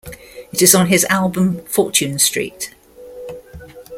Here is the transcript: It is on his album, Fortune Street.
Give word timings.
It 0.51 0.63
is 0.63 0.73
on 0.73 0.87
his 0.87 1.05
album, 1.11 1.63
Fortune 1.65 2.17
Street. 2.17 2.73